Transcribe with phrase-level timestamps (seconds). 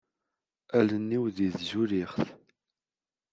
[0.77, 2.21] Allen-iw di tzulixt.